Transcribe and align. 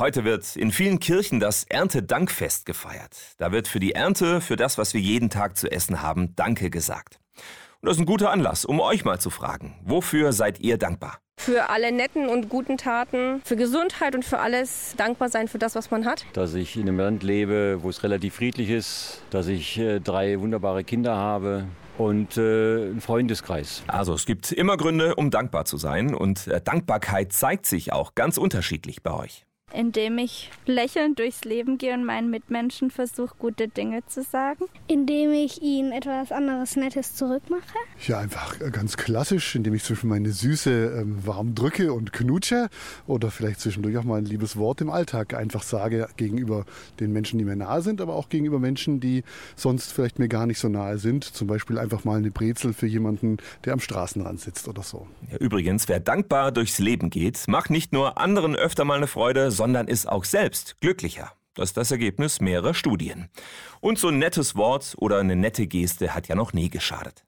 Heute 0.00 0.24
wird 0.24 0.56
in 0.56 0.72
vielen 0.72 0.98
Kirchen 0.98 1.40
das 1.40 1.64
Erntedankfest 1.64 2.64
gefeiert. 2.64 3.18
Da 3.36 3.52
wird 3.52 3.68
für 3.68 3.80
die 3.80 3.92
Ernte, 3.92 4.40
für 4.40 4.56
das, 4.56 4.78
was 4.78 4.94
wir 4.94 5.00
jeden 5.02 5.28
Tag 5.28 5.58
zu 5.58 5.70
essen 5.70 6.00
haben, 6.00 6.34
Danke 6.36 6.70
gesagt. 6.70 7.20
Und 7.82 7.86
das 7.86 7.96
ist 7.96 8.00
ein 8.00 8.06
guter 8.06 8.30
Anlass, 8.30 8.64
um 8.64 8.80
euch 8.80 9.04
mal 9.04 9.20
zu 9.20 9.28
fragen, 9.28 9.74
wofür 9.84 10.32
seid 10.32 10.58
ihr 10.60 10.78
dankbar? 10.78 11.18
Für 11.36 11.68
alle 11.68 11.92
netten 11.92 12.30
und 12.30 12.48
guten 12.48 12.78
Taten, 12.78 13.42
für 13.44 13.56
Gesundheit 13.56 14.14
und 14.14 14.24
für 14.24 14.38
alles 14.38 14.94
dankbar 14.96 15.28
sein 15.28 15.48
für 15.48 15.58
das, 15.58 15.74
was 15.74 15.90
man 15.90 16.06
hat. 16.06 16.24
Dass 16.32 16.54
ich 16.54 16.76
in 16.76 16.88
einem 16.88 16.98
Land 16.98 17.22
lebe, 17.22 17.82
wo 17.82 17.90
es 17.90 18.02
relativ 18.02 18.36
friedlich 18.36 18.70
ist, 18.70 19.20
dass 19.28 19.48
ich 19.48 19.78
äh, 19.78 20.00
drei 20.00 20.40
wunderbare 20.40 20.82
Kinder 20.82 21.14
habe, 21.14 21.66
und 21.98 22.38
äh, 22.38 22.40
einen 22.40 23.02
Freundeskreis. 23.02 23.82
Also 23.86 24.14
es 24.14 24.24
gibt 24.24 24.52
immer 24.52 24.78
Gründe, 24.78 25.16
um 25.16 25.30
dankbar 25.30 25.66
zu 25.66 25.76
sein 25.76 26.14
und 26.14 26.46
äh, 26.46 26.62
Dankbarkeit 26.62 27.34
zeigt 27.34 27.66
sich 27.66 27.92
auch 27.92 28.14
ganz 28.14 28.38
unterschiedlich 28.38 29.02
bei 29.02 29.12
euch 29.12 29.44
indem 29.72 30.18
ich 30.18 30.50
lächelnd 30.66 31.18
durchs 31.18 31.44
Leben 31.44 31.78
gehe 31.78 31.94
und 31.94 32.04
meinen 32.04 32.30
Mitmenschen 32.30 32.90
versuche, 32.90 33.34
gute 33.38 33.68
Dinge 33.68 34.04
zu 34.06 34.22
sagen. 34.22 34.64
Indem 34.86 35.32
ich 35.32 35.62
ihnen 35.62 35.92
etwas 35.92 36.32
anderes 36.32 36.76
Nettes 36.76 37.14
zurückmache. 37.14 37.62
Ja, 38.06 38.18
einfach 38.18 38.58
ganz 38.72 38.96
klassisch, 38.96 39.54
indem 39.54 39.74
ich 39.74 39.84
zwischen 39.84 40.08
meine 40.08 40.30
Süße 40.30 41.00
ähm, 41.00 41.24
warm 41.26 41.54
drücke 41.54 41.92
und 41.92 42.12
knutsche 42.12 42.68
oder 43.06 43.30
vielleicht 43.30 43.60
zwischendurch 43.60 43.96
auch 43.98 44.04
mal 44.04 44.18
ein 44.18 44.24
liebes 44.24 44.56
Wort 44.56 44.80
im 44.80 44.90
Alltag 44.90 45.34
einfach 45.34 45.62
sage 45.62 46.08
gegenüber 46.16 46.64
den 46.98 47.12
Menschen, 47.12 47.38
die 47.38 47.44
mir 47.44 47.56
nahe 47.56 47.82
sind, 47.82 48.00
aber 48.00 48.14
auch 48.14 48.28
gegenüber 48.28 48.58
Menschen, 48.58 49.00
die 49.00 49.24
sonst 49.56 49.92
vielleicht 49.92 50.18
mir 50.18 50.28
gar 50.28 50.46
nicht 50.46 50.58
so 50.58 50.68
nahe 50.68 50.98
sind. 50.98 51.24
Zum 51.24 51.46
Beispiel 51.46 51.78
einfach 51.78 52.04
mal 52.04 52.18
eine 52.18 52.30
Brezel 52.30 52.72
für 52.72 52.86
jemanden, 52.86 53.38
der 53.64 53.72
am 53.72 53.80
Straßenrand 53.80 54.40
sitzt 54.40 54.68
oder 54.68 54.82
so. 54.82 55.06
Ja, 55.30 55.38
übrigens, 55.38 55.88
wer 55.88 56.00
dankbar 56.00 56.52
durchs 56.52 56.78
Leben 56.78 57.10
geht, 57.10 57.44
macht 57.48 57.70
nicht 57.70 57.92
nur 57.92 58.18
anderen 58.18 58.56
öfter 58.56 58.84
mal 58.84 58.96
eine 58.96 59.06
Freude, 59.06 59.50
sondern 59.60 59.88
ist 59.88 60.08
auch 60.08 60.24
selbst 60.24 60.80
glücklicher. 60.80 61.32
Das 61.54 61.68
ist 61.68 61.76
das 61.76 61.90
Ergebnis 61.90 62.40
mehrerer 62.40 62.72
Studien. 62.72 63.28
Und 63.82 63.98
so 63.98 64.08
ein 64.08 64.18
nettes 64.18 64.56
Wort 64.56 64.94
oder 64.96 65.18
eine 65.18 65.36
nette 65.36 65.66
Geste 65.66 66.14
hat 66.14 66.28
ja 66.28 66.34
noch 66.34 66.54
nie 66.54 66.70
geschadet. 66.70 67.26